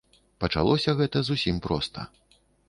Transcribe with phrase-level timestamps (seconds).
[0.43, 2.09] Пачалося гэта зусім проста.